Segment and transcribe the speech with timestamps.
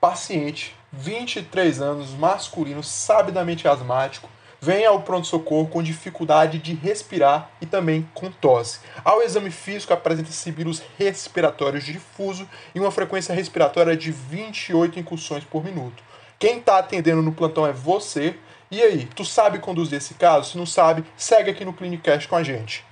[0.00, 4.28] paciente, 23 anos, masculino, sabidamente asmático,
[4.60, 8.80] vem ao pronto-socorro com dificuldade de respirar e também com tosse.
[9.04, 15.64] Ao exame físico, apresenta sibilos respiratórios difuso e uma frequência respiratória de 28 incursões por
[15.64, 16.02] minuto.
[16.38, 18.34] Quem está atendendo no plantão é você.
[18.70, 20.52] E aí, tu sabe conduzir esse caso?
[20.52, 22.89] Se não sabe, segue aqui no Clinicast com a gente.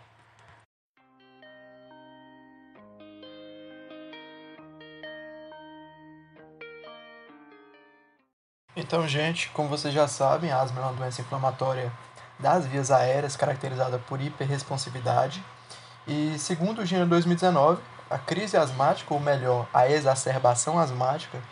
[8.80, 11.92] Então, gente, como vocês já sabem, a asma é uma doença inflamatória
[12.38, 15.42] das vias aéreas caracterizada por hiperresponsividade.
[16.06, 21.42] E segundo o Gênero 2019, a crise asmática, ou melhor, a exacerbação asmática,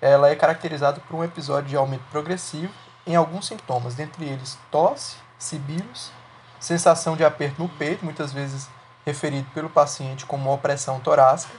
[0.00, 2.72] ela é caracterizada por um episódio de aumento progressivo
[3.06, 6.10] em alguns sintomas, dentre eles tosse, sibilos,
[6.58, 8.68] sensação de aperto no peito, muitas vezes
[9.06, 11.54] referido pelo paciente como opressão torácica,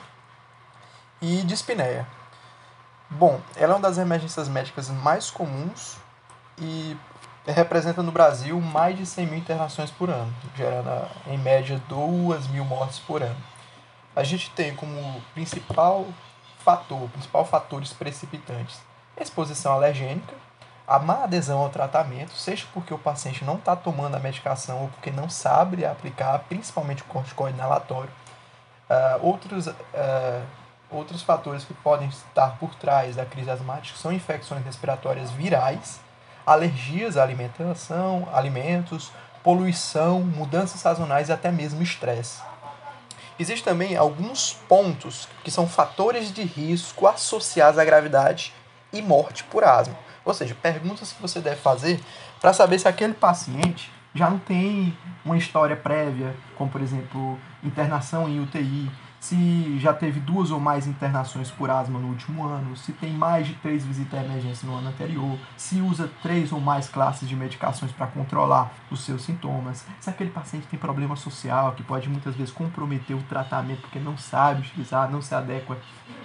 [1.21, 2.05] e dispneia.
[3.11, 5.97] Bom, ela é uma das emergências médicas mais comuns
[6.57, 6.97] e
[7.45, 10.89] representa no Brasil mais de 100 mil internações por ano, gerando
[11.27, 13.35] em média 2 mil mortes por ano.
[14.15, 16.05] A gente tem como principal
[16.63, 18.79] fator, principal fatores precipitantes
[19.19, 20.33] exposição alergênica,
[20.87, 24.87] a má adesão ao tratamento, seja porque o paciente não está tomando a medicação ou
[24.89, 28.09] porque não sabe aplicar, principalmente o corticoide inalatório.
[28.89, 29.73] Uh, outros uh,
[30.91, 36.01] Outros fatores que podem estar por trás da crise asmática são infecções respiratórias virais,
[36.45, 39.09] alergias à alimentação, alimentos,
[39.41, 42.41] poluição, mudanças sazonais e até mesmo estresse.
[43.39, 48.53] Existem também alguns pontos que são fatores de risco associados à gravidade
[48.91, 49.95] e morte por asma.
[50.25, 52.01] Ou seja, perguntas que você deve fazer
[52.41, 58.27] para saber se aquele paciente já não tem uma história prévia, como por exemplo internação
[58.27, 62.91] em UTI, se já teve duas ou mais internações por asma no último ano, se
[62.91, 66.89] tem mais de três visitas à emergência no ano anterior, se usa três ou mais
[66.89, 71.83] classes de medicações para controlar os seus sintomas, se aquele paciente tem problema social que
[71.83, 75.77] pode muitas vezes comprometer o tratamento porque não sabe utilizar, não se adequa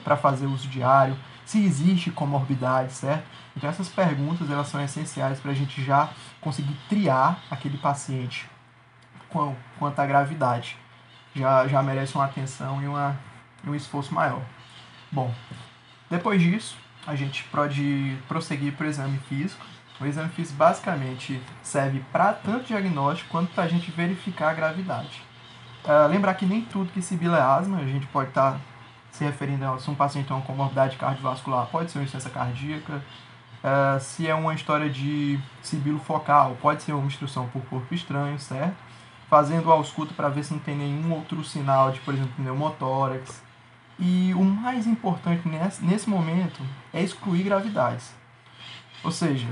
[0.03, 3.27] para fazer uso diário, se existe comorbidade, certo?
[3.55, 6.09] Então essas perguntas elas são essenciais para a gente já
[6.41, 8.49] conseguir triar aquele paciente
[9.79, 10.79] quanto à gravidade
[11.37, 13.17] já, já merece uma atenção e uma,
[13.67, 14.43] um esforço maior.
[15.13, 15.33] Bom,
[16.11, 16.77] depois disso,
[17.07, 19.65] a gente pode prosseguir para o exame físico.
[20.01, 25.23] O exame físico basicamente serve para tanto diagnóstico quanto para a gente verificar a gravidade.
[25.85, 28.61] Uh, lembrar que nem tudo que sibila é asma, a gente pode estar tá
[29.11, 33.03] se referindo a se um paciente tem uma comorbidade cardiovascular, pode ser uma insuficiência cardíaca.
[33.63, 38.39] Uh, se é uma história de sibilo focal, pode ser uma obstrução por corpo estranho,
[38.39, 38.77] certo?
[39.29, 43.43] Fazendo ausculto para ver se não tem nenhum outro sinal de, por exemplo, pneumotórax.
[43.99, 48.15] E o mais importante nesse, nesse momento é excluir gravidades.
[49.03, 49.49] Ou seja,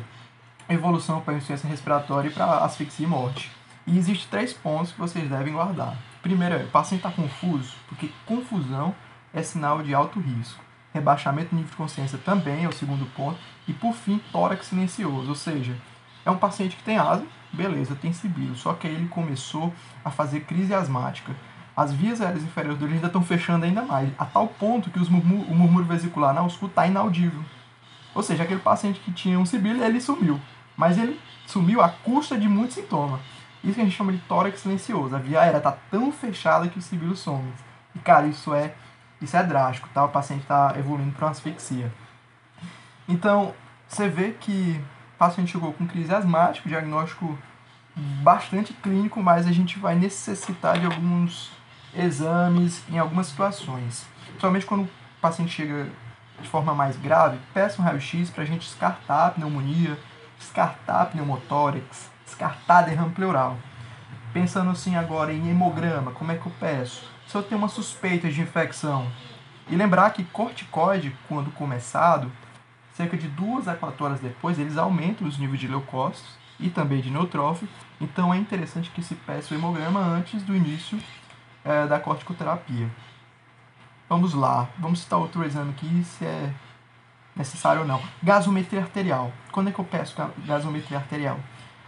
[0.69, 3.51] evolução para insuficiência respiratória e para asfixia e morte.
[3.87, 5.97] E existem três pontos que vocês devem guardar.
[6.23, 8.95] Primeiro é, o paciente está confuso, porque confusão
[9.33, 10.63] é sinal de alto risco.
[10.93, 13.39] Rebaixamento do nível de consciência também é o segundo ponto.
[13.67, 15.77] E por fim, tórax silencioso, ou seja,
[16.25, 19.73] é um paciente que tem asma, beleza, tem sibilo, só que aí ele começou
[20.05, 21.35] a fazer crise asmática.
[21.77, 25.11] As vias aéreas inferiores dele ainda estão fechando ainda mais, a tal ponto que o
[25.11, 27.43] murmúrio vesicular na ausculta está inaudível.
[28.15, 30.41] Ou seja, aquele paciente que tinha um sibilo, ele sumiu.
[30.77, 33.21] Mas ele sumiu à custa de muitos sintomas.
[33.63, 35.17] Isso que a gente chama de tórax silencioso.
[35.17, 37.53] A via aérea está tão fechada que o sibilo some.
[37.95, 38.75] E, cara, isso é,
[39.21, 40.05] isso é drástico, tá?
[40.05, 41.93] O paciente está evoluindo para uma asfixia.
[43.09, 43.53] Então,
[43.89, 44.81] você vê que
[45.19, 47.39] paciente chegou com crise asmática, diagnóstico
[47.97, 51.53] bastante clínico, mas a gente vai necessitar de alguns
[51.95, 54.07] exames em algumas situações.
[54.27, 55.89] Principalmente quando o paciente chega
[56.41, 59.99] de forma mais grave, peça um raio-x para a gente descartar a pneumonia,
[60.39, 63.57] descartar a pneumotórax, descartar derrame pleural.
[64.33, 67.09] Pensando assim agora em hemograma, como é que eu peço?
[67.29, 69.07] Se eu tenho uma suspeita de infecção.
[69.69, 72.31] E lembrar que corticoide, quando começado,
[72.95, 77.01] cerca de 2 a 4 horas depois, eles aumentam os níveis de leucócitos e também
[77.01, 77.71] de neutrófilo.
[78.01, 80.99] Então é interessante que se peça o hemograma antes do início
[81.65, 82.89] é, da corticoterapia.
[84.09, 86.53] Vamos lá, vamos citar outro exame aqui, se é
[87.35, 88.01] necessário ou não.
[88.23, 89.33] Gasometria arterial.
[89.51, 90.15] Quando é que eu peço
[90.47, 91.39] gasometria arterial?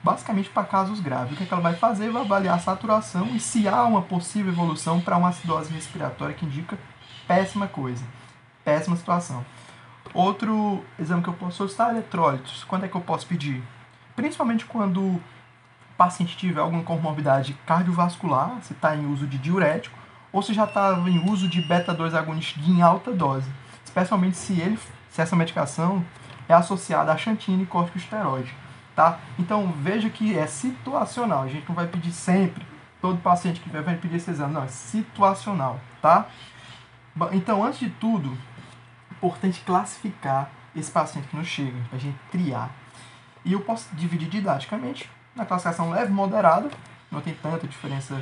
[0.02, 1.32] Basicamente para casos graves.
[1.32, 2.10] O que, é que ela vai fazer?
[2.10, 6.46] Vai avaliar a saturação e se há uma possível evolução para uma acidose respiratória que
[6.46, 6.78] indica
[7.28, 8.04] péssima coisa,
[8.64, 9.44] péssima situação.
[10.16, 12.64] Outro exame que eu posso solicitar é eletrólitos.
[12.64, 13.62] Quando é que eu posso pedir?
[14.16, 15.22] Principalmente quando o
[15.94, 19.94] paciente tiver alguma comorbidade cardiovascular, se está em uso de diurético,
[20.32, 23.50] ou se já está em uso de beta-2 agonista em alta dose.
[23.84, 24.78] Especialmente se ele
[25.10, 26.02] se essa medicação
[26.48, 28.54] é associada a xantina e corticosteroide,
[28.94, 29.18] tá?
[29.38, 32.64] Então veja que é situacional, a gente não vai pedir sempre,
[33.02, 36.26] todo paciente que vai pedir esse exame, não, é situacional, tá?
[37.32, 38.36] Então, antes de tudo,
[39.26, 42.70] importante classificar esse paciente que nos chega, a gente triar.
[43.44, 46.70] E eu posso dividir didaticamente na classificação leve moderada,
[47.10, 48.20] não tem tanta diferença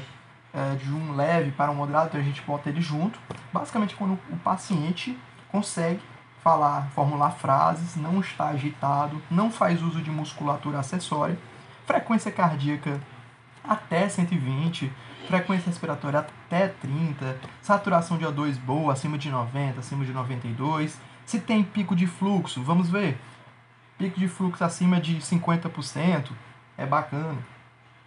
[0.53, 3.19] é, de um leve para um moderado, então a gente bota ele junto.
[3.53, 5.19] Basicamente, quando o paciente
[5.51, 6.01] consegue
[6.43, 11.39] falar, formular frases, não está agitado, não faz uso de musculatura acessória,
[11.87, 13.01] frequência cardíaca
[13.63, 14.93] até 120,
[15.27, 20.99] frequência respiratória até 30, saturação de O2 boa, acima de 90, acima de 92.
[21.27, 23.19] Se tem pico de fluxo, vamos ver.
[23.99, 26.31] Pico de fluxo acima de 50%
[26.77, 27.39] é bacana.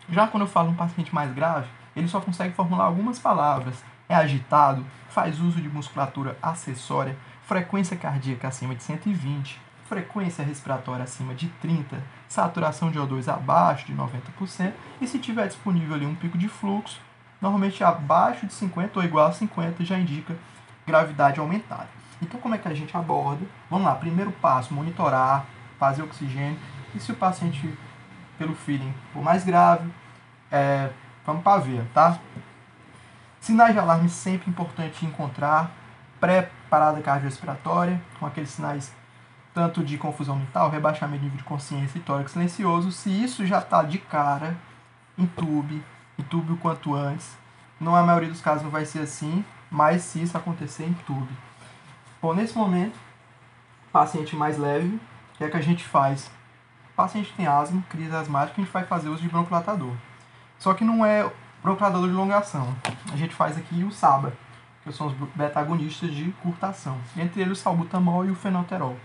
[0.09, 3.83] Já quando eu falo um paciente mais grave, ele só consegue formular algumas palavras.
[4.07, 11.33] É agitado, faz uso de musculatura acessória, frequência cardíaca acima de 120, frequência respiratória acima
[11.33, 16.37] de 30, saturação de O2 abaixo de 90%, e se tiver disponível ali um pico
[16.37, 16.99] de fluxo,
[17.41, 20.35] normalmente abaixo de 50 ou igual a 50 já indica
[20.85, 21.87] gravidade aumentada.
[22.21, 23.45] Então como é que a gente aborda?
[23.69, 25.45] Vamos lá, primeiro passo, monitorar,
[25.77, 26.59] fazer oxigênio,
[26.95, 27.77] e se o paciente,
[28.37, 29.89] pelo feeling, for mais grave,
[30.51, 30.89] é,
[31.25, 32.17] vamos para ver, tá?
[33.39, 35.71] Sinais de alarme sempre importante encontrar,
[36.19, 38.91] pré-parada cardiorrespiratória, com aqueles sinais
[39.53, 43.59] tanto de confusão mental, rebaixamento de nível de consciência e tórax silencioso, se isso já
[43.59, 44.55] está de cara,
[45.17, 45.83] entube,
[46.17, 47.37] entube o quanto antes.
[47.79, 51.31] Não a maioria dos casos não vai ser assim, mas se isso acontecer, entube.
[52.21, 52.97] Bom, nesse momento,
[53.91, 56.29] paciente mais leve, o que é que a gente faz?
[56.97, 59.93] paciente tem asma, crise asmática, a gente vai fazer uso de broncolatador.
[60.57, 61.31] Só que não é
[61.61, 62.75] broncolatador de longação.
[63.13, 64.33] A gente faz aqui o SABA,
[64.83, 66.97] que são os beta-agonistas de curtação.
[67.15, 68.97] Entre eles o salbutamol e o fenoterol.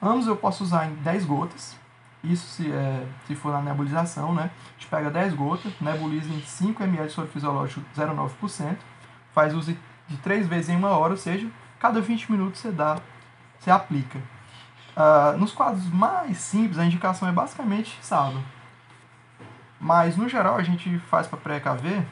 [0.00, 1.76] Ambos eu posso usar em 10 gotas.
[2.22, 4.50] Isso se, é, se for na nebulização, né?
[4.52, 8.76] A gente pega 10 gotas, nebuliza em 5 ml de soro fisiológico 0,9%,
[9.32, 9.76] faz uso
[10.06, 11.48] de 3 vezes em uma hora, ou seja,
[11.80, 12.98] cada 20 minutos você dá,
[13.58, 14.18] você aplica.
[14.96, 18.42] Uh, nos quadros mais simples, a indicação é basicamente sábado.
[19.80, 22.04] Mas no geral a gente faz para pré-KV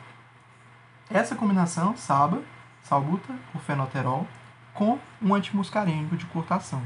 [1.08, 2.40] essa combinação SABA,
[2.82, 4.26] salbuta, o fenoterol,
[4.74, 6.82] com um antimuscarínico de curtação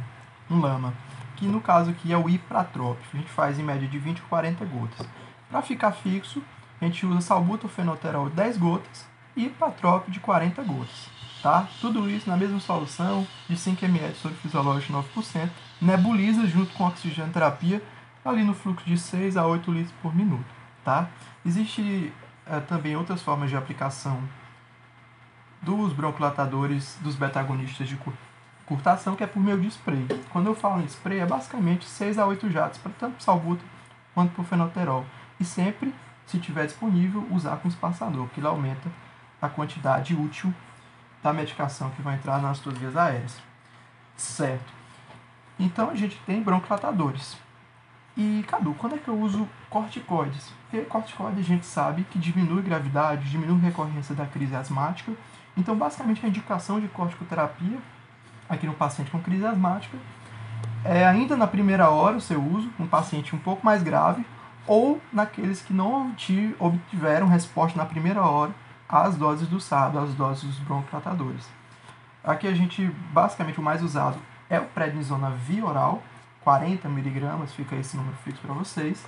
[0.50, 0.92] um lama,
[1.36, 3.16] que no caso aqui é o ipratrópico.
[3.16, 5.06] A gente faz em média de 20 a 40 gotas.
[5.50, 6.42] Para ficar fixo,
[6.80, 11.08] a gente usa salbutamol 10 gotas e ipratrópico de 40 gotas.
[11.42, 11.68] Tá?
[11.80, 15.50] Tudo isso na mesma solução de 5 ml soro fisiológico 9%,
[15.80, 17.82] nebuliza junto com oxigênio terapia
[18.24, 20.46] ali no fluxo de 6 a 8 litros por minuto.
[20.82, 21.08] Tá?
[21.44, 22.12] Existe
[22.46, 24.22] é, também outras formas de aplicação
[25.60, 27.96] dos broncolatadores dos beta-agonistas de
[28.66, 30.06] curtação, que é por meio de spray.
[30.30, 33.64] Quando eu falo em spray, é basicamente 6 a 8 jatos, para tanto salbuta
[34.14, 35.04] quanto para o fenoterol.
[35.38, 35.94] E sempre,
[36.26, 38.90] se tiver disponível, usar com espaçador, que ele aumenta
[39.40, 40.52] a quantidade útil
[41.22, 43.40] da medicação que vai entrar nas suas vias aéreas.
[44.16, 44.72] Certo.
[45.58, 47.36] Então a gente tem broncolatadores.
[48.16, 50.52] E, Cadu, quando é que eu uso corticoides?
[50.70, 55.12] Porque corticoide a gente sabe que diminui gravidade, diminui recorrência da crise asmática.
[55.56, 57.78] Então, basicamente, a indicação de corticoterapia
[58.48, 59.96] aqui no paciente com crise asmática,
[60.84, 64.24] é, ainda na primeira hora o seu uso, um paciente um pouco mais grave,
[64.66, 66.14] ou naqueles que não
[66.58, 68.52] obtiveram resposta na primeira hora
[68.88, 71.48] às doses do SAD, às doses dos broncotratadores.
[72.22, 74.18] Aqui a gente, basicamente, o mais usado
[74.48, 76.02] é o prednisona via oral,
[76.42, 79.04] 40 miligramas, fica esse número fixo para vocês.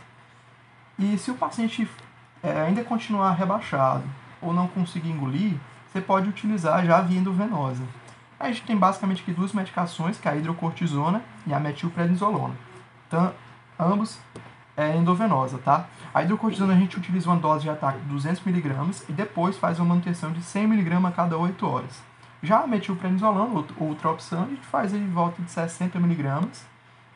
[0.98, 1.88] E se o paciente
[2.42, 4.04] é, ainda continuar rebaixado
[4.40, 5.54] ou não conseguir engolir,
[5.90, 7.82] você pode utilizar já via endovenosa.
[8.38, 12.54] A gente tem basicamente aqui duas medicações, que é a hidrocortisona e a metilprednisolona.
[13.08, 13.32] Então,
[13.78, 14.18] ambos
[14.76, 15.86] é endovenosa, tá?
[16.12, 19.88] A hidrocortisona a gente utiliza uma dose de ataque de 200mg e depois faz uma
[19.88, 22.02] manutenção de 100mg a cada 8 horas.
[22.42, 26.46] Já a metilprednisolona, ou ultraopção, a gente faz em volta de 60mg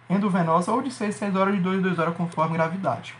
[0.08, 3.14] endovenosa ou de 6 6 horas de 2 em 2 horas conforme gravidade.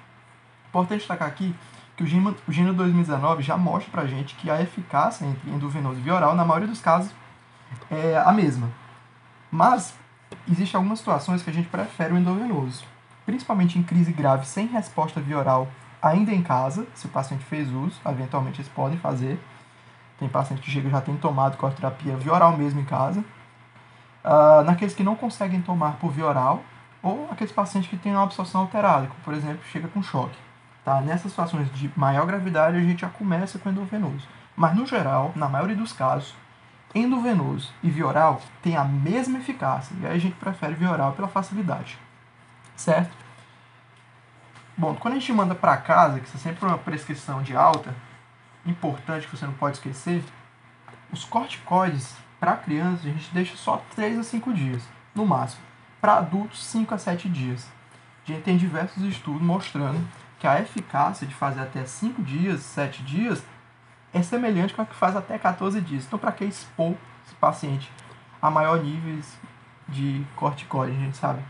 [0.69, 1.55] Importante destacar aqui
[1.97, 6.15] que o GINA 2019 já mostra pra gente que a eficácia entre endovenoso e via
[6.15, 7.13] oral, na maioria dos casos,
[7.91, 8.69] é a mesma.
[9.51, 9.95] Mas
[10.49, 12.85] existem algumas situações que a gente prefere o endovenoso,
[13.27, 15.69] principalmente em crise grave sem resposta via oral,
[16.03, 19.39] ainda em casa, se o paciente fez uso, eventualmente eles podem fazer.
[20.19, 23.25] Tem paciente que chega já tem tomado cortoterapia via oral mesmo em casa.
[24.23, 26.63] Uh, naqueles que não conseguem tomar por via oral,
[27.03, 30.37] ou aqueles pacientes que têm uma absorção alterada, como por exemplo chega com choque.
[30.85, 31.01] Tá?
[31.01, 34.29] Nessas situações de maior gravidade, a gente já começa com endovenoso.
[34.55, 36.35] Mas no geral, na maioria dos casos,
[36.95, 39.95] endovenoso e via oral tem a mesma eficácia.
[40.01, 41.99] E aí a gente prefere via oral pela facilidade.
[42.77, 43.15] Certo?
[44.77, 47.95] Bom, quando a gente manda para casa, que isso é sempre uma prescrição de alta,
[48.65, 50.25] importante que você não pode esquecer,
[51.13, 54.83] os corticoides para crianças a gente deixa só 3 a 5 dias,
[55.15, 55.63] no máximo.
[56.01, 57.69] Para adultos, 5 a 7 dias.
[58.25, 60.01] A gente tem diversos estudos mostrando
[60.39, 63.45] que a eficácia de fazer até 5 dias, 7 dias,
[64.13, 66.05] é semelhante com a que faz até 14 dias.
[66.07, 67.91] Então, para que expor esse paciente
[68.41, 69.39] a maior níveis
[69.89, 70.97] de corticoide?
[70.97, 71.43] A gente sabe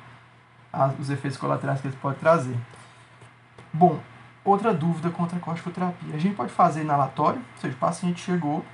[0.99, 2.57] os efeitos colaterais que eles podem trazer.
[3.73, 3.99] Bom,
[4.45, 6.15] outra dúvida contra a corticoterapia.
[6.15, 8.65] A gente pode fazer inalatório, ou seja, o paciente chegou,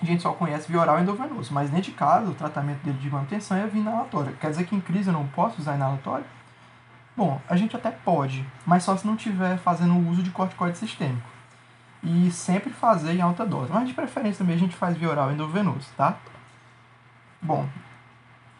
[0.00, 3.10] a gente só conhece via oral endovenoso, mas dentro de casa o tratamento dele de
[3.10, 4.36] manutenção é via inalatório.
[4.40, 6.24] Quer dizer que em crise eu não posso usar inalatório?
[7.16, 10.78] Bom, a gente até pode, mas só se não estiver fazendo o uso de corticoide
[10.78, 11.37] sistêmico.
[12.02, 13.72] E sempre fazer em alta dose.
[13.72, 16.16] Mas de preferência também a gente faz via oral endovenoso, tá?
[17.40, 17.68] Bom,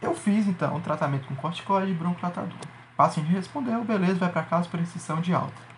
[0.00, 2.59] eu fiz então o tratamento com corticoide e broncodilatador.
[2.92, 5.68] O paciente respondeu, beleza, vai para casa por restrição de alta.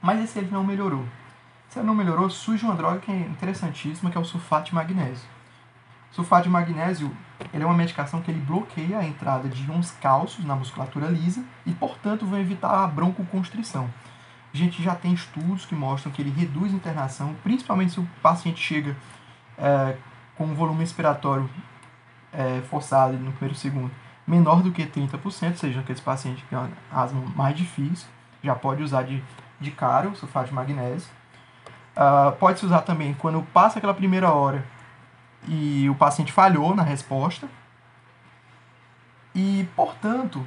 [0.00, 1.04] Mas esse ele não melhorou.
[1.68, 4.74] Se ele não melhorou, surge uma droga que é interessantíssima, que é o sulfato de
[4.74, 5.28] magnésio.
[6.10, 7.14] Sulfato de magnésio
[7.52, 11.44] ele é uma medicação que ele bloqueia a entrada de íons cálcios na musculatura lisa
[11.66, 13.88] e, portanto, vai evitar a broncoconstrição.
[14.52, 18.08] A gente já tem estudos que mostram que ele reduz a internação, principalmente se o
[18.22, 18.96] paciente chega
[19.58, 19.96] é,
[20.36, 21.48] com um volume respiratório
[22.32, 23.90] é, forçado no primeiro segundo
[24.26, 26.58] menor do que 30%, seja aqueles pacientes que têm
[26.92, 28.06] asma mais difícil,
[28.42, 29.22] já pode usar de,
[29.58, 31.08] de caro sulfato de magnésio.
[31.96, 34.64] Uh, pode se usar também quando passa aquela primeira hora
[35.48, 37.48] e o paciente falhou na resposta.
[39.34, 40.44] E, portanto,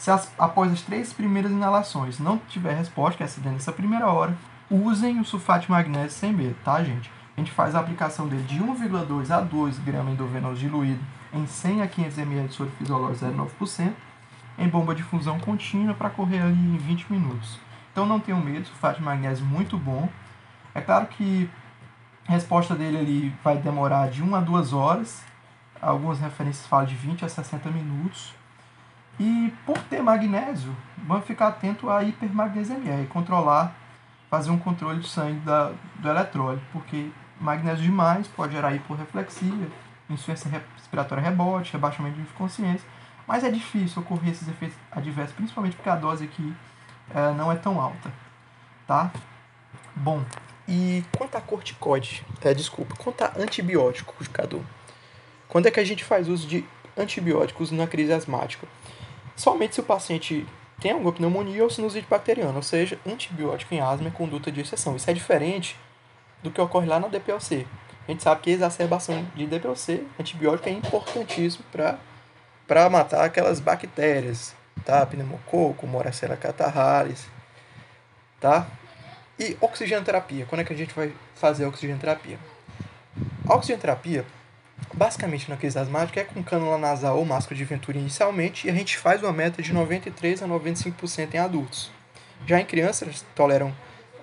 [0.00, 4.06] se as, após as três primeiras inalações não tiver resposta, que é essa nessa primeira
[4.06, 4.34] hora,
[4.70, 7.10] usem o sulfato de magnésio sem medo, tá, gente?
[7.36, 11.04] A gente faz a aplicação dele de 1,2 a 2 gramas endovenoso diluído
[11.34, 13.92] em 100 a 500 ml de soro fisiológico 0,9%
[14.58, 17.58] em bomba de fusão contínua para correr ali em 20 minutos.
[17.92, 20.08] Então não tenham medo, sulfato de magnésio muito bom.
[20.74, 21.46] É claro que
[22.26, 25.22] a resposta dele ali vai demorar de 1 a 2 horas.
[25.78, 28.39] Algumas referências falam de 20 a 60 minutos.
[29.20, 33.76] E por ter magnésio, vamos ficar atento à hipermagnesemia e controlar,
[34.30, 39.68] fazer um controle de sangue da, do eletrólito, porque magnésio demais pode gerar hiporreflexia,
[40.08, 42.88] insuficiência respiratória rebote, rebaixamento de consciência,
[43.26, 46.56] mas é difícil ocorrer esses efeitos adversos, principalmente porque a dose aqui
[47.14, 48.10] é, não é tão alta,
[48.86, 49.10] tá?
[49.94, 50.24] Bom,
[50.66, 54.64] e quanto a corticoide, é, desculpa, quanto a antibiótico, Cadu?
[55.46, 56.64] Quando é que a gente faz uso de
[56.96, 58.66] antibióticos na crise asmática?
[59.40, 60.46] Somente se o paciente
[60.78, 64.94] tem alguma pneumonia ou sinusite bacteriana, ou seja, antibiótico em asma é conduta de exceção.
[64.96, 65.78] Isso é diferente
[66.42, 67.66] do que ocorre lá na DPLC.
[68.06, 74.54] A gente sabe que a exacerbação de DPLC, antibiótico é importantíssimo para matar aquelas bactérias,
[74.84, 75.06] tá?
[75.06, 77.26] Pneumococo, Moracella catarralis,
[78.38, 78.66] tá?
[79.38, 80.44] E oxigenoterapia.
[80.44, 82.38] Quando é que a gente vai fazer a oxigenoterapia?
[83.48, 84.26] A oxigenoterapia,
[84.92, 88.74] basicamente na crise asmática, é com cânula nasal ou máscara de Venturi inicialmente e a
[88.74, 91.90] gente faz uma meta de 93 a 95% em adultos.
[92.46, 93.74] Já em crianças, toleram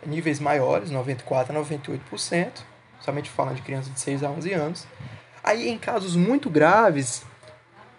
[0.06, 2.50] níveis maiores, 94 a 98%,
[3.00, 4.88] somente falando de crianças de 6 a 11 anos.
[5.44, 7.24] Aí, em casos muito graves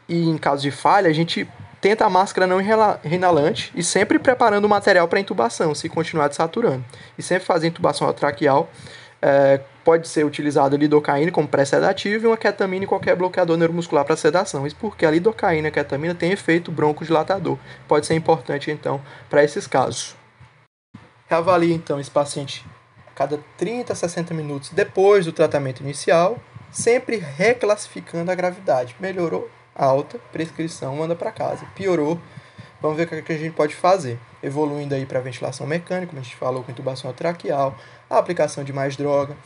[0.09, 1.49] e em casos de falha, a gente
[1.81, 2.61] tenta a máscara não
[3.05, 6.85] inalante e sempre preparando o material para intubação, se continuar desaturando.
[7.17, 8.69] E sempre fazer intubação traqueal.
[9.21, 14.17] É, pode ser utilizado lidocaína como pré-sedativo e uma ketamina e qualquer bloqueador neuromuscular para
[14.17, 14.67] sedação.
[14.67, 17.59] Isso porque a lidocaína e a ketamina têm efeito broncodilatador.
[17.87, 20.15] Pode ser importante, então, para esses casos.
[21.27, 22.65] Reavalie, então, esse paciente
[23.07, 26.39] a cada 30 a 60 minutos depois do tratamento inicial,
[26.71, 28.95] sempre reclassificando a gravidade.
[29.01, 29.51] Melhorou?
[29.79, 31.65] alta, prescrição, manda para casa.
[31.75, 32.21] Piorou,
[32.83, 34.19] vamos ver o que a gente pode fazer.
[34.43, 37.77] Evoluindo aí para ventilação mecânica, como a gente falou, com intubação traqueal,
[38.09, 39.37] a aplicação de mais droga,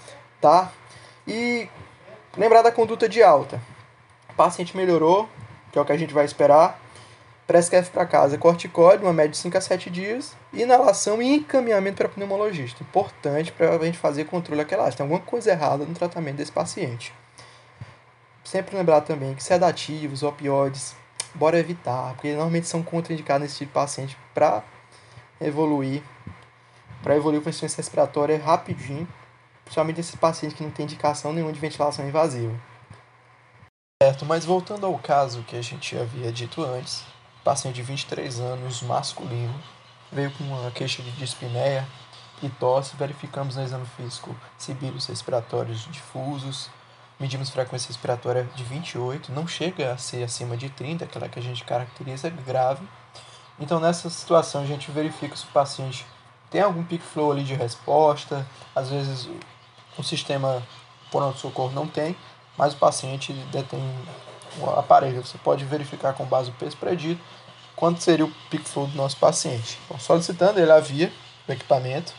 [0.40, 0.70] tá?
[1.26, 1.68] E
[2.36, 3.60] lembrar da conduta de alta.
[4.30, 5.28] O paciente melhorou,
[5.70, 6.80] que é o que a gente vai esperar.
[7.46, 12.08] Prescreve para casa corticóide, uma média de 5 a 7 dias, inalação e encaminhamento para
[12.08, 12.82] pneumologista.
[12.82, 14.90] Importante para a gente fazer controle aquela.
[14.90, 17.12] Tem alguma coisa errada no tratamento desse paciente.
[18.44, 20.94] Sempre lembrar também que sedativos, opioides,
[21.34, 24.62] bora evitar, porque normalmente são contraindicados nesse tipo de paciente para
[25.40, 26.02] evoluir,
[27.02, 29.08] para evoluir com insuficiência respiratória rapidinho,
[29.64, 32.54] principalmente esses pacientes que não tem indicação nenhuma de ventilação invasiva.
[34.02, 37.04] Certo, mas voltando ao caso que a gente havia dito antes,
[37.44, 39.54] paciente de 23 anos, masculino,
[40.10, 41.86] veio com uma queixa de dispneia
[42.42, 46.68] e tosse, verificamos no exame físico sibilos respiratórios difusos,
[47.18, 51.42] medimos frequência respiratória de 28, não chega a ser acima de 30, aquela que a
[51.42, 52.86] gente caracteriza grave.
[53.58, 56.04] Então, nessa situação, a gente verifica se o paciente
[56.52, 59.28] tem algum peak flow ali de resposta, às vezes
[59.98, 60.62] o sistema
[61.10, 62.14] pronto-socorro não tem,
[62.56, 63.82] mas o paciente detém
[64.58, 65.24] o aparelho.
[65.24, 67.20] Você pode verificar com base no peso predito
[67.74, 69.78] quanto seria o peak flow do nosso paciente.
[69.86, 71.10] Então, solicitando, ele havia
[71.48, 72.12] o equipamento,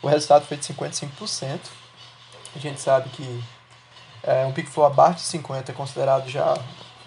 [0.00, 1.58] o resultado foi de 55%.
[2.54, 3.44] A gente sabe que
[4.22, 6.54] é, um peak flow abaixo de 50 é considerado já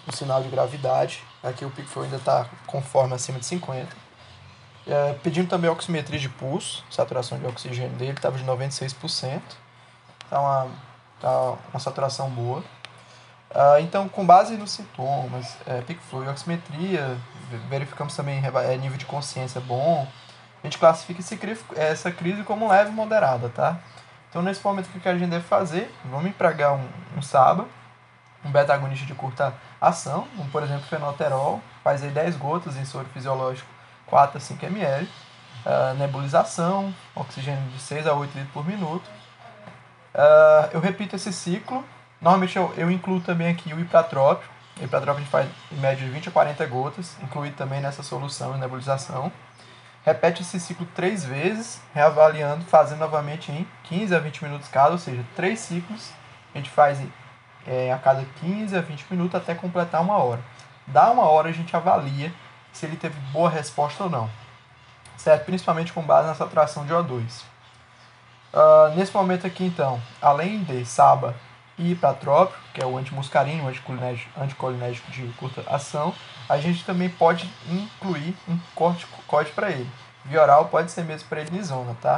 [0.08, 1.24] um sinal de gravidade.
[1.42, 4.03] Aqui o peak flow ainda está conforme acima de 50.
[4.86, 9.42] É, pedindo também oximetria de pulso, saturação de oxigênio dele estava de 96%.
[10.30, 10.68] Tá uma,
[11.22, 12.60] tá uma saturação boa.
[13.52, 17.16] Uh, então, com base nos sintomas, é, flow e oximetria,
[17.70, 20.08] verificamos também é, nível de consciência bom.
[20.62, 21.40] A gente classifica esse,
[21.75, 23.80] essa crise como leve e moderada, tá?
[24.30, 25.94] Então, nesse momento, o que a gente deve fazer?
[26.06, 27.68] Vamos empregar um, um SABA,
[28.44, 33.06] um beta-agonista de curta ação, como por exemplo fenoterol, faz aí 10 gotas em soro
[33.13, 33.73] fisiológico
[34.08, 35.08] 4 a 5 ml,
[35.66, 39.08] uh, nebulização, oxigênio de 6 a 8 litros por minuto.
[40.14, 41.84] Uh, eu repito esse ciclo,
[42.22, 44.48] normalmente eu, eu incluo também aqui o ipratrópio,
[44.80, 48.02] o ipratrópio a gente faz em média de 20 a 40 gotas, incluído também nessa
[48.02, 49.32] solução de nebulização.
[50.04, 54.98] Repete esse ciclo três vezes, reavaliando, fazendo novamente em 15 a 20 minutos cada, ou
[54.98, 56.12] seja, três ciclos.
[56.54, 57.00] A gente faz
[57.66, 60.42] é, a cada 15 a 20 minutos até completar uma hora.
[60.86, 62.34] Dá uma hora a gente avalia
[62.74, 64.30] se ele teve boa resposta ou não.
[65.15, 65.46] Certo?
[65.46, 67.22] Principalmente com base na saturação de O2.
[67.22, 67.44] Uh,
[68.53, 71.34] ah, nesse momento aqui, então, além de SABA
[71.77, 73.68] e ipratrópio, que é o antimuscarínico,
[74.38, 76.13] anticolinérgico de curta ação,
[76.50, 79.89] a gente também pode incluir um corticoide para ele.
[80.25, 82.15] Via oral pode ser mesmo prednisona, tá?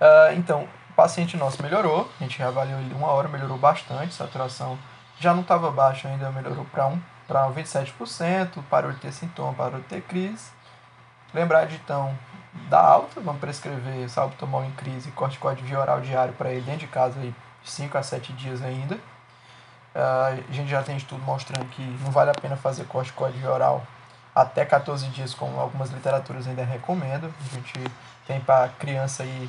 [0.00, 4.78] Uh, então, o paciente nosso melhorou, a gente reavaliou ele uma hora, melhorou bastante, saturação
[5.20, 6.98] já não estava baixa ainda, melhorou para um
[7.30, 10.50] para 27%, parou de ter sintoma, parou de ter crise.
[11.32, 12.12] Lembrar de então
[12.68, 16.86] da alta, vamos prescrever salbutamol em crise, corticoide via oral diário para ele dentro de
[16.88, 17.32] casa aí
[17.64, 18.96] 5 a 7 dias ainda.
[18.96, 23.52] Uh, a gente já tem estudo mostrando que não vale a pena fazer corticoide via
[23.52, 23.86] oral
[24.34, 27.30] até 14 dias, como algumas literaturas ainda recomendam.
[27.48, 27.74] A gente
[28.26, 29.48] tem para criança aí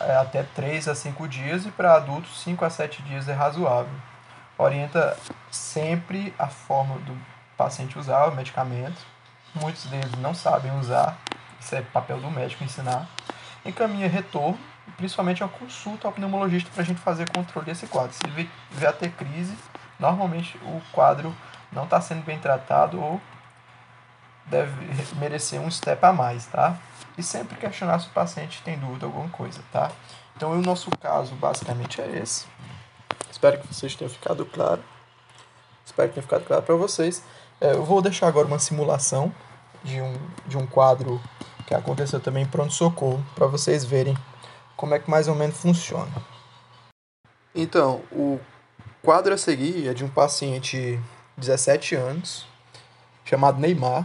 [0.00, 3.94] é, até 3 a 5 dias e para adultos 5 a 7 dias é razoável
[4.58, 5.16] orienta
[5.50, 7.16] sempre a forma do
[7.56, 9.00] paciente usar o medicamento.
[9.54, 11.16] Muitos deles não sabem usar,
[11.58, 13.08] isso é papel do médico ensinar.
[13.64, 14.58] Encaminha retorno,
[14.96, 18.12] principalmente a consulta ao pneumologista para a gente fazer controle desse quadro.
[18.12, 19.56] Se vier a ter crise,
[19.98, 21.34] normalmente o quadro
[21.72, 23.20] não está sendo bem tratado ou
[24.46, 24.74] deve
[25.16, 26.76] merecer um step a mais, tá?
[27.16, 29.90] E sempre questionar se o paciente tem dúvida alguma coisa, tá?
[30.36, 32.46] Então, o nosso caso basicamente é esse.
[33.38, 34.82] Espero que vocês tenham ficado claro.
[35.86, 37.22] Espero que tenha ficado claro para vocês.
[37.60, 39.32] É, eu vou deixar agora uma simulação
[39.84, 40.12] de um,
[40.44, 41.22] de um quadro
[41.64, 44.18] que aconteceu também em pronto-socorro, para vocês verem
[44.76, 46.10] como é que mais ou menos funciona.
[47.54, 48.40] Então, o
[49.04, 50.98] quadro a seguir é de um paciente
[51.36, 52.44] de 17 anos,
[53.24, 54.04] chamado Neymar,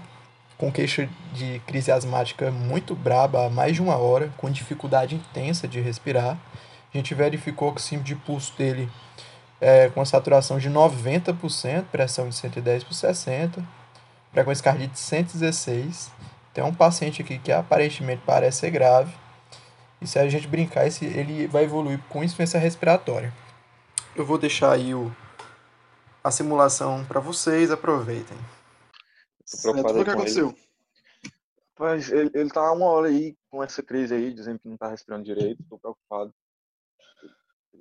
[0.60, 5.67] com queixa de crise asmática muito braba há mais de uma hora, com dificuldade intensa
[5.67, 6.38] de respirar.
[6.93, 8.89] A gente verificou que o símbolo de pulso dele
[9.60, 13.65] é, com a saturação de 90%, pressão de 110 por 60,
[14.32, 16.12] frequência cardíaca de 116.
[16.53, 19.15] Tem um paciente aqui que aparentemente parece ser grave.
[20.01, 23.34] E se a gente brincar, esse, ele vai evoluir com insuficiência respiratória.
[24.15, 25.15] Eu vou deixar aí o,
[26.23, 28.38] a simulação para vocês, aproveitem.
[29.45, 30.53] Certo, o que aconteceu?
[31.79, 34.89] Mas ele, ele tá uma hora aí com essa crise aí, dizendo que não tá
[34.89, 36.34] respirando direito, tô preocupado.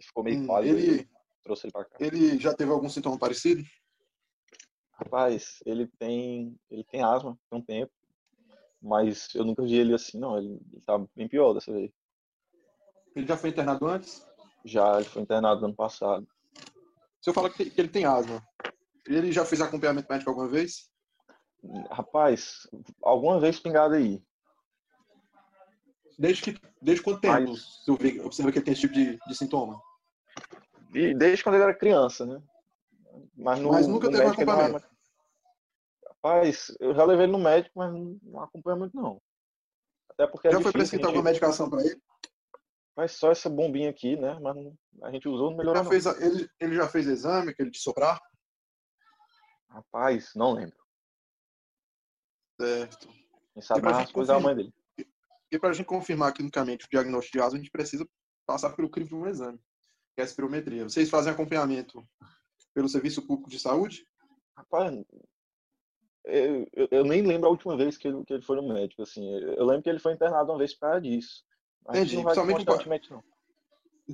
[0.07, 0.79] Ficou meio hum, pálido.
[0.79, 1.09] Ele,
[1.43, 1.97] trouxe ele para cá.
[2.01, 3.63] Ele já teve algum sintoma parecido?
[4.93, 7.93] Rapaz, ele tem, ele tem asma tem um tempo,
[8.81, 10.39] mas eu nunca vi ele assim, não.
[10.39, 11.91] Ele, ele tá bem pior dessa vez.
[13.15, 14.27] Ele já foi internado antes?
[14.65, 16.27] Já, ele foi internado no ano passado.
[17.21, 18.43] Se eu falar que, que ele tem asma,
[19.07, 20.91] ele já fez acompanhamento médico alguma vez?
[21.91, 22.69] Rapaz,
[23.03, 24.23] alguma vez pingado aí.
[26.19, 27.83] Desde, que, desde quanto tempo Mas...
[27.85, 29.81] você observa que ele tem esse tipo de, de sintoma?
[30.95, 32.43] E desde quando ele era criança, né?
[33.35, 34.87] Mas, no, mas nunca teve acompanhamento.
[36.07, 39.21] Rapaz, eu já levei ele no médico, mas não acompanha muito não.
[40.11, 42.01] Até porque é já foi prescrita alguma medicação para ele?
[42.95, 44.39] Mas só essa bombinha aqui, né?
[44.41, 44.57] Mas
[45.03, 45.83] a gente usou, não melhorou.
[45.83, 48.21] Ele já, fez, ele, ele já fez exame, aquele de soprar?
[49.69, 50.77] Rapaz, não lembro.
[52.61, 53.09] Certo.
[53.55, 54.75] Quem sabe mais coisas da mãe dele.
[55.51, 58.07] E para a gente confirmar clinicamente o diagnóstico de asma, a gente precisa
[58.47, 59.61] passar pelo crivo de um exame.
[60.15, 60.85] Que é a espirometria.
[60.85, 62.07] Vocês fazem acompanhamento
[62.75, 64.07] pelo Serviço Público de Saúde?
[64.57, 64.95] Rapaz,
[66.25, 69.03] eu, eu, eu, nem lembro a última vez que ele, que ele foi no médico,
[69.03, 69.29] assim.
[69.29, 71.45] Eu lembro que ele foi internado uma vez para disso.
[71.89, 73.25] Entendi, principalmente não.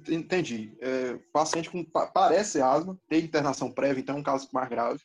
[0.08, 0.76] Entendi.
[0.80, 5.00] É, paciente com parece asma, tem internação prévia, então é um caso mais grave.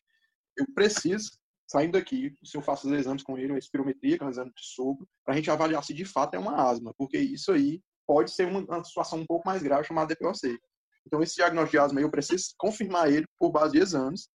[0.57, 1.31] Eu preciso,
[1.67, 4.51] saindo daqui, se eu faço os exames com ele, uma espirometria, que é um exame
[4.55, 7.81] de sopro, para a gente avaliar se de fato é uma asma, porque isso aí
[8.05, 10.59] pode ser uma, uma situação um pouco mais grave chamada DPOC.
[11.05, 14.29] Então, esse diagnóstico de asma eu preciso confirmar ele por base de exames.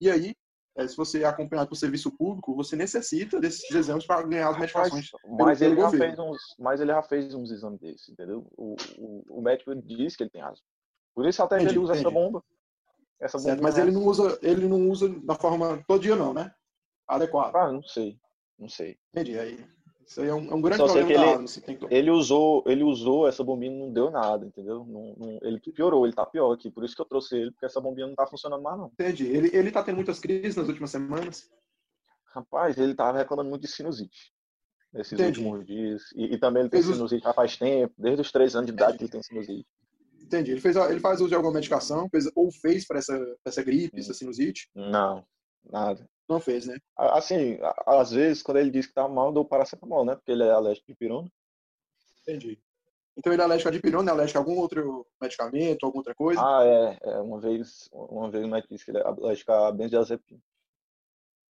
[0.00, 0.34] E aí,
[0.76, 4.58] é, se você é acompanhado por serviço público, você necessita desses exames para ganhar as
[4.58, 5.10] medicações.
[5.38, 8.46] Mas, ele, já fez uns, mas ele já fez uns exames desses, entendeu?
[8.56, 10.64] O, o, o médico diz que ele tem asma.
[11.14, 12.06] Por isso até entendi, ele usa entendi.
[12.06, 12.44] essa bomba.
[13.20, 16.32] Essa bomba certo, mas ele não usa, ele não usa da forma todo dia não,
[16.32, 16.50] né?
[17.06, 17.54] Adequado.
[17.54, 18.18] Ah, não sei,
[18.58, 18.98] não sei.
[19.12, 19.38] Entendi.
[19.38, 19.62] Aí
[20.12, 23.26] isso aí é um, é um grande Só problema ele, assim, ele usou, ele usou
[23.26, 24.84] essa bombinha não deu nada, entendeu?
[24.84, 26.70] Não, não, ele piorou, ele tá pior aqui.
[26.70, 28.86] Por isso que eu trouxe ele, porque essa bombinha não tá funcionando mais, não.
[28.92, 29.26] Entendi.
[29.26, 31.50] Ele, ele tá tendo muitas crises nas últimas semanas?
[32.26, 34.32] Rapaz, ele tava reclamando muito de sinusite
[34.92, 35.40] nesses Entendi.
[35.40, 36.02] últimos dias.
[36.14, 38.72] E, e, também ele tem Fez sinusite já faz tempo, desde os três anos de
[38.72, 39.66] idade que ele tem sinusite.
[40.20, 40.52] Entendi.
[40.52, 43.98] Ele, fez, ele faz uso de alguma medicação, fez, ou fez para essa, essa gripe,
[43.98, 44.68] essa sinusite?
[44.74, 45.24] Não,
[45.64, 46.06] nada.
[46.32, 46.78] Não fez, né?
[46.96, 50.14] Assim, às vezes, quando ele diz que tá mal, eu dou paracetamol, né?
[50.14, 51.30] Porque ele é alérgico de pirona.
[52.22, 52.58] Entendi.
[53.14, 56.40] Então ele é alérgico a dipirona, é alérgico a algum outro medicamento, alguma outra coisa?
[56.40, 56.98] Ah, é.
[57.02, 60.40] é uma vez, uma vez o médico disse que ele é alérgico a benzodiazepina.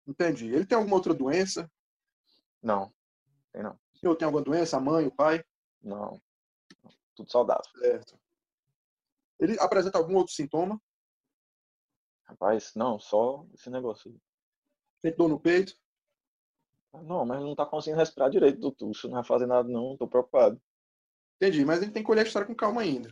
[0.07, 0.47] Entendi.
[0.47, 1.69] Ele tem alguma outra doença?
[2.61, 2.91] Não,
[3.53, 3.73] tem não.
[3.93, 4.77] O senhor tem alguma doença?
[4.77, 5.43] A mãe, o pai?
[5.83, 6.19] Não.
[7.15, 7.63] Tudo saudável.
[7.77, 8.19] Certo.
[9.39, 10.81] Ele apresenta algum outro sintoma?
[12.23, 14.19] Rapaz, não, só esse negócio
[15.01, 15.75] Tem dor no peito?
[17.03, 19.07] Não, mas não tá conseguindo respirar direito do tucho.
[19.07, 19.97] Não vai fazer nada, não.
[19.97, 20.61] Tô preocupado.
[21.37, 23.09] Entendi, mas ele tem que colher a história com calma ainda.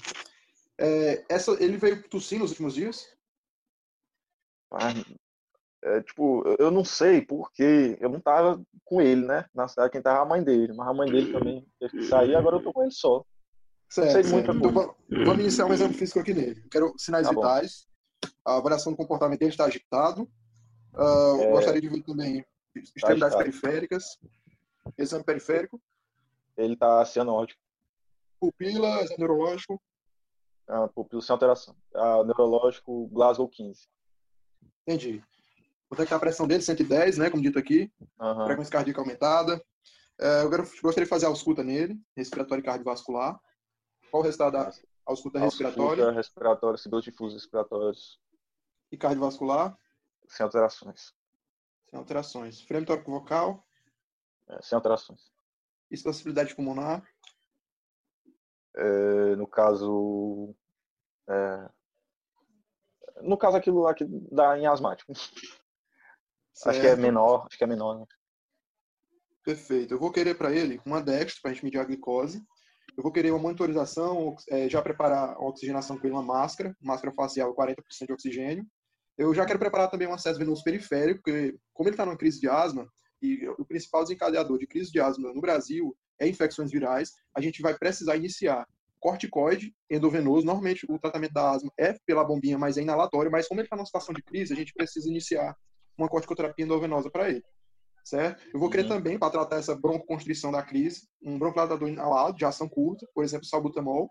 [0.78, 3.12] É, essa, ele veio tossindo nos últimos dias?
[4.72, 4.94] Ah,
[5.82, 9.46] é, tipo, eu não sei porque eu não tava com ele, né?
[9.54, 10.74] Na cidade, quem tava a mãe dele.
[10.74, 13.26] Mas a mãe dele também teve que sair, agora eu tô com ele só.
[13.90, 14.52] Certo, certo.
[14.52, 16.62] Então, vamos iniciar um exame físico aqui nele.
[16.70, 17.88] Quero sinais tá vitais.
[18.46, 20.30] A avaliação do comportamento dele está agitado.
[21.00, 21.52] Uh, é...
[21.52, 24.20] Gostaria de ver também extremidades tá periféricas,
[24.98, 25.82] exame periférico.
[26.58, 27.62] Ele está cianótico.
[28.40, 29.82] Pupila, exame neurológico.
[30.68, 31.76] Ah, pupila sem alteração.
[31.96, 33.88] Ah, neurológico, Glasgow 15.
[34.86, 35.24] Entendi.
[35.88, 36.62] Quanto é que tá a pressão dele?
[36.62, 37.30] 110, né?
[37.30, 37.92] Como dito aqui.
[38.20, 38.46] Uhum.
[38.46, 39.56] Frequência cardíaca aumentada.
[40.20, 43.40] Uh, eu gostaria de fazer a ausculta nele, respiratório e cardiovascular.
[44.12, 44.72] Qual o resultado da
[45.06, 46.04] ausculta respiratória?
[46.04, 48.20] Ausculta respiratória, sibilos difusos respiratórios.
[48.92, 49.78] E cardiovascular?
[50.30, 51.14] Sem alterações.
[51.90, 52.62] Sem alterações.
[52.62, 53.68] Frame tórico vocal?
[54.48, 55.32] É, sem alterações.
[55.92, 57.04] Expansibilidade pulmonar?
[58.76, 60.56] É, no caso.
[61.28, 61.70] É,
[63.22, 65.14] no caso, aquilo lá que dá em asmático.
[66.54, 66.70] Certo.
[66.70, 68.06] Acho que é menor, acho que é menor, né?
[69.44, 69.94] Perfeito.
[69.94, 72.46] Eu vou querer para ele uma Dextro para a gente medir a glicose.
[72.98, 77.14] Eu vou querer uma monitorização, é, já preparar a oxigenação com ele, uma máscara, máscara
[77.14, 77.76] facial 40%
[78.08, 78.68] de oxigênio.
[79.20, 82.40] Eu já quero preparar também um acesso venoso periférico, porque como ele está numa crise
[82.40, 82.90] de asma,
[83.22, 87.62] e o principal desencadeador de crise de asma no Brasil é infecções virais, a gente
[87.62, 88.66] vai precisar iniciar
[88.98, 90.46] corticoide endovenoso.
[90.46, 93.76] Normalmente o tratamento da asma é pela bombinha, mas é inalatório, mas como ele está
[93.76, 95.54] numa situação de crise, a gente precisa iniciar
[95.98, 97.44] uma corticoterapia endovenosa para ele.
[98.06, 98.42] Certo?
[98.54, 98.90] Eu vou querer uhum.
[98.90, 103.46] também, para tratar essa broncoconstrição da crise, um bronquilatador inalado de ação curta, por exemplo,
[103.46, 104.10] salbutamol.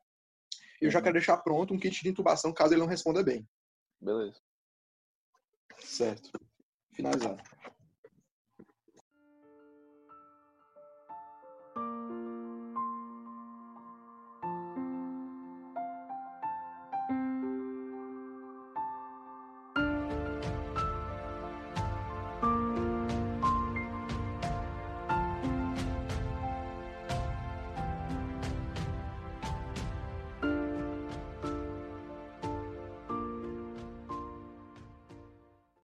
[0.83, 1.03] Eu já uhum.
[1.05, 3.49] quero deixar pronto um kit de intubação caso ele não responda bem.
[3.99, 4.39] Beleza.
[5.83, 6.31] Certo.
[6.93, 7.43] Finalizado.